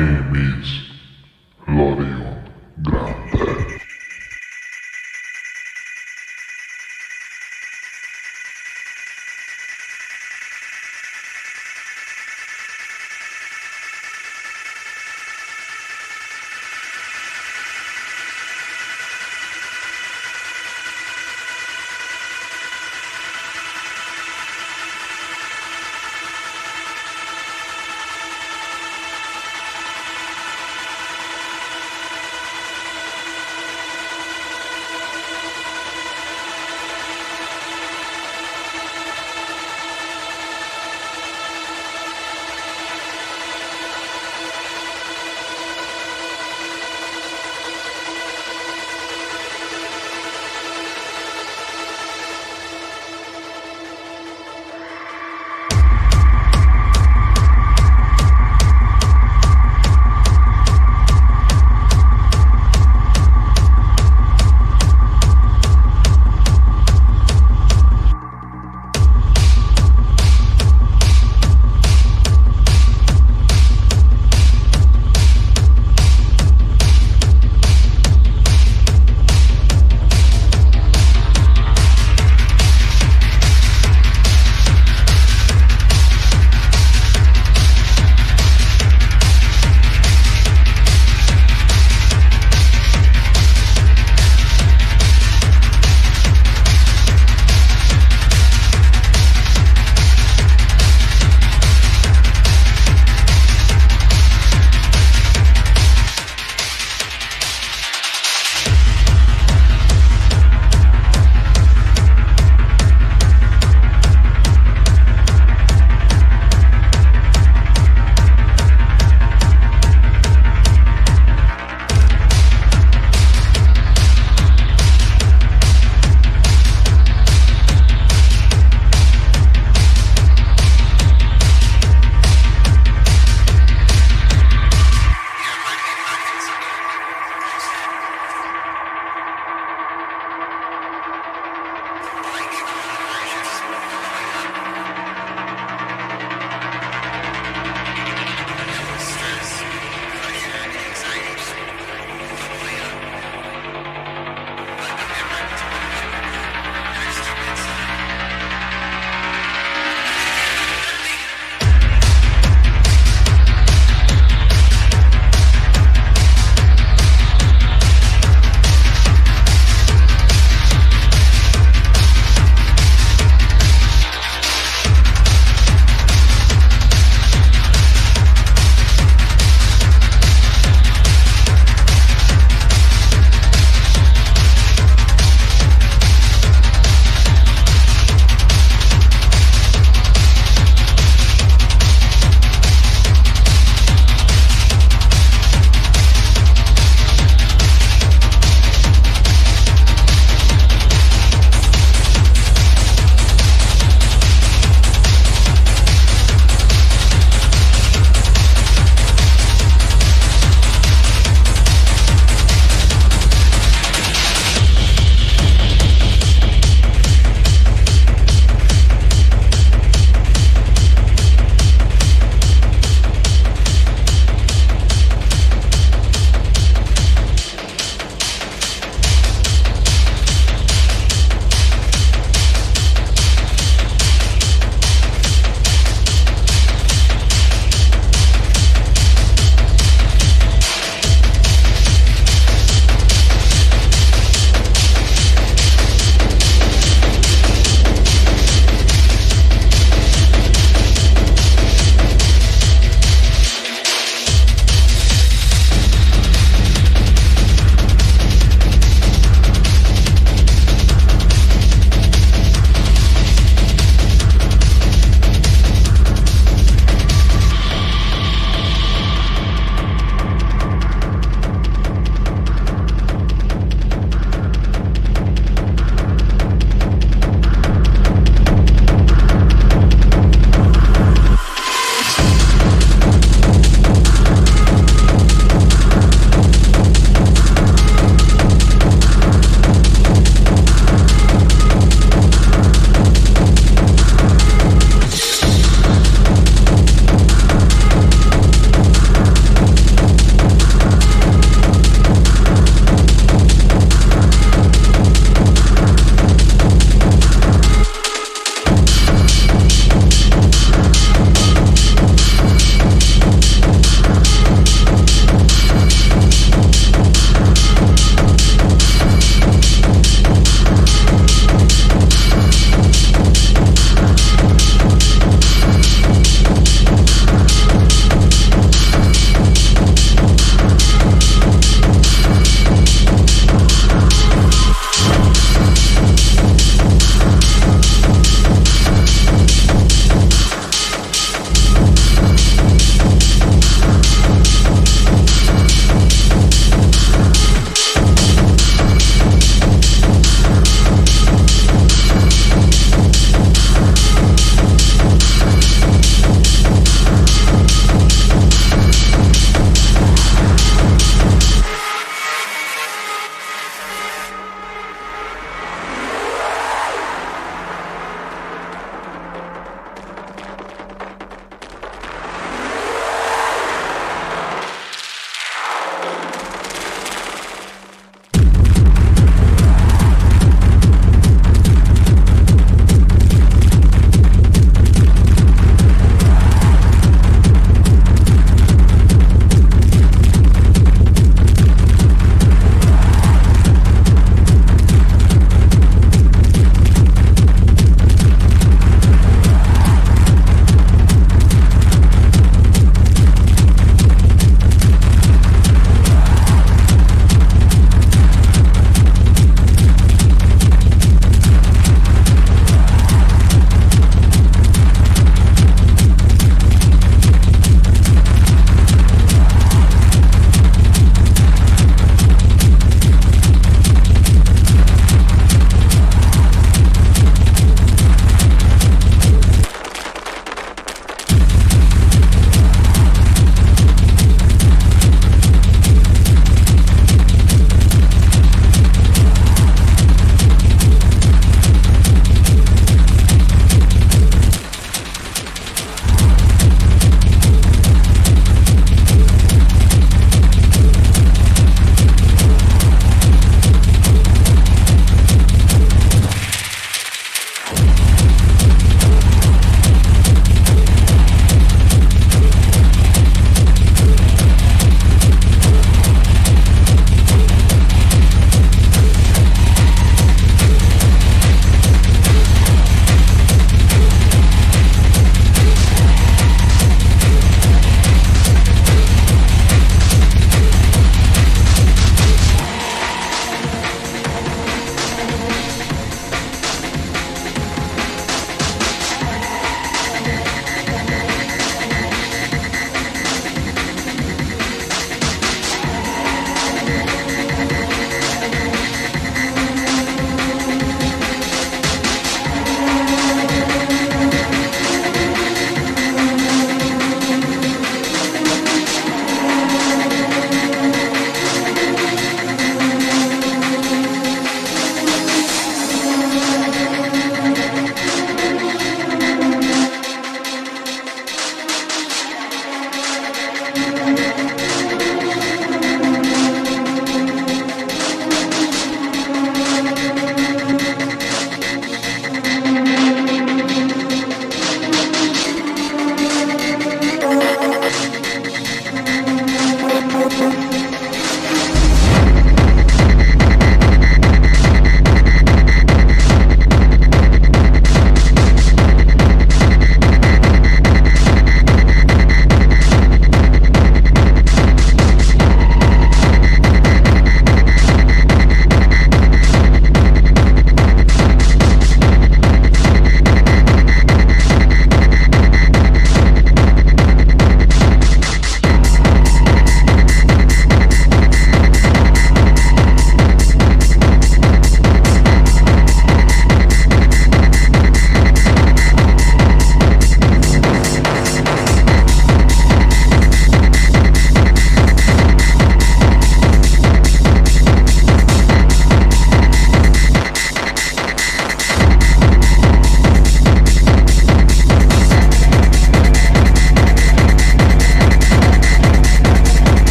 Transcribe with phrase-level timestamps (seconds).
[0.00, 0.89] name is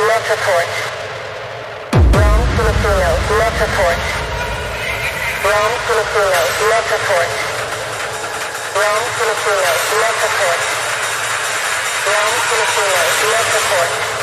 [0.00, 0.16] Rome,
[2.56, 4.00] Filipinos, Multiport.
[5.44, 7.30] Rome, Filipinos, Multiport.
[8.74, 10.60] Rome, Filipinos, Multiport.
[12.06, 13.30] Rome, Filipinos, Multiport.
[13.30, 14.19] Listen more.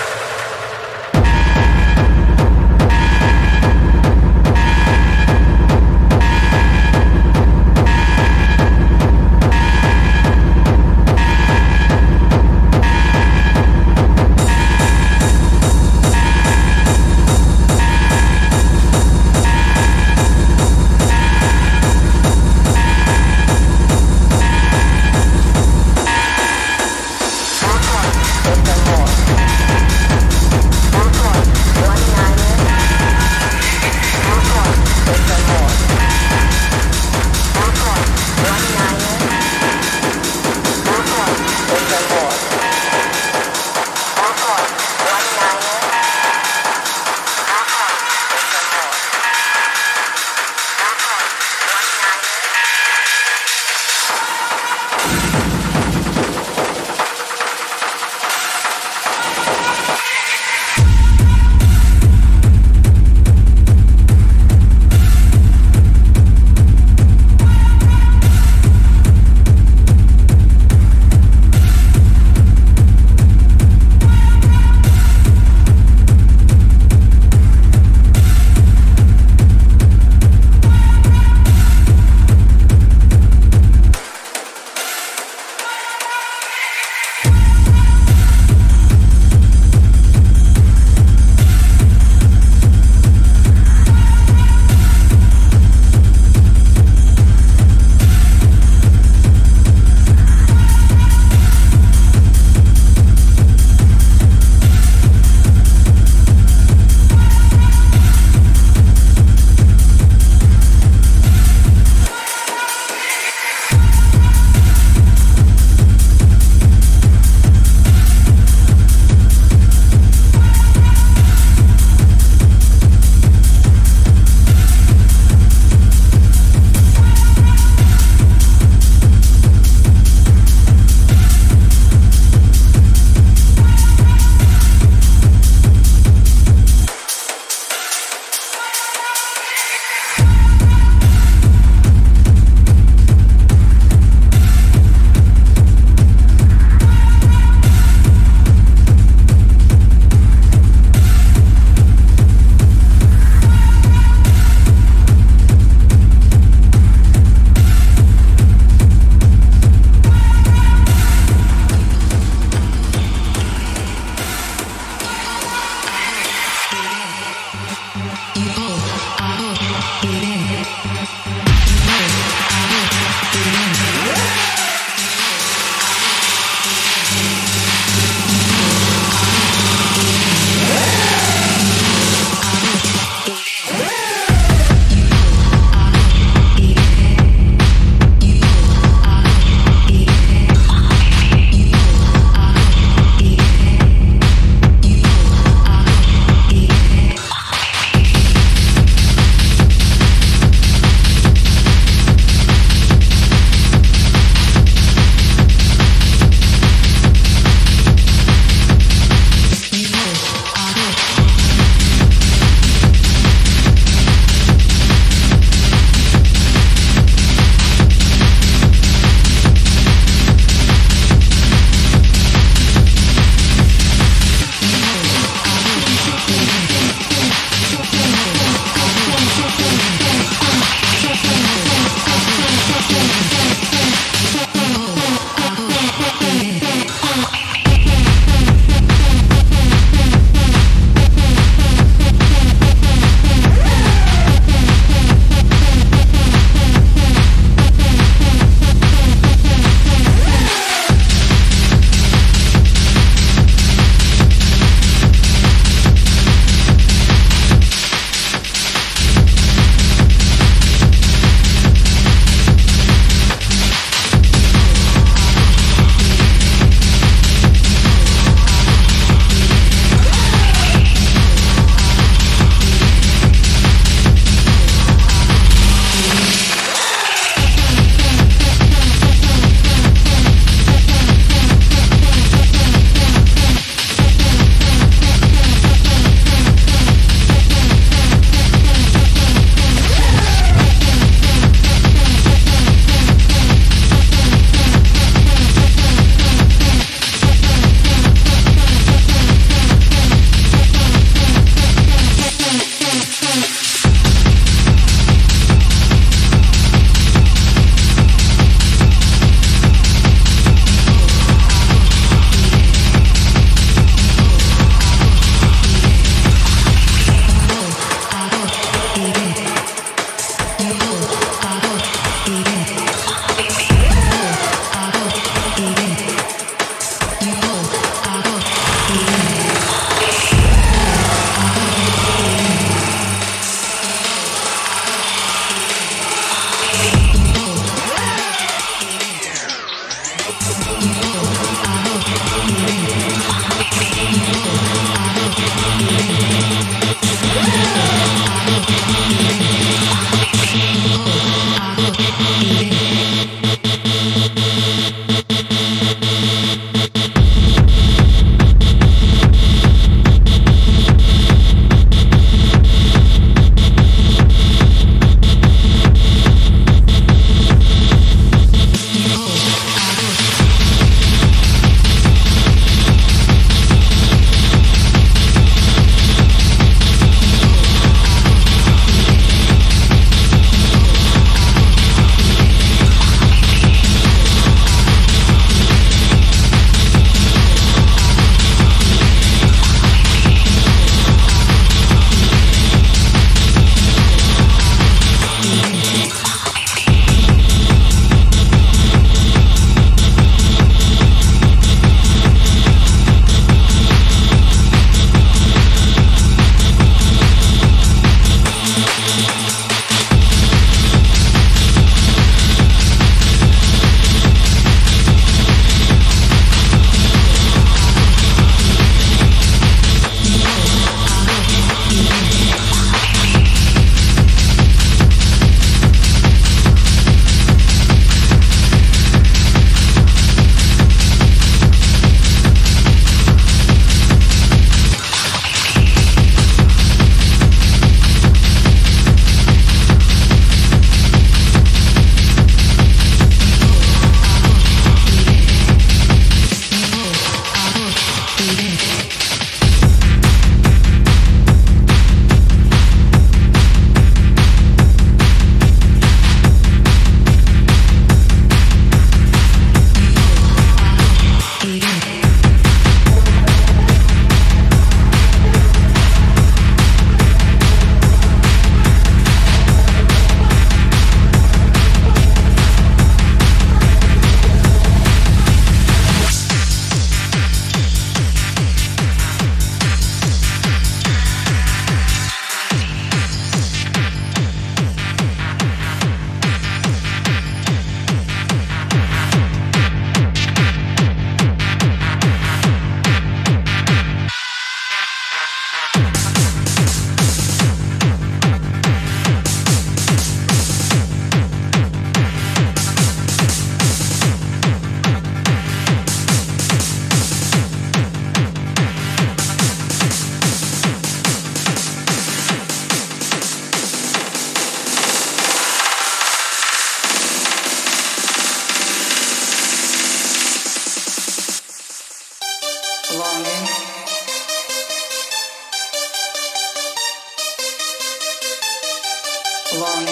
[529.79, 530.07] Longing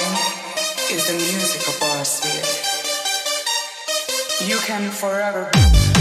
[0.91, 2.45] is the music of our forever
[4.47, 5.94] You can forever be.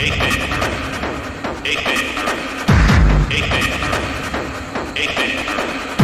[0.00, 0.38] Eight bit.
[1.66, 2.04] Eight bit.
[4.96, 5.97] Eight bit.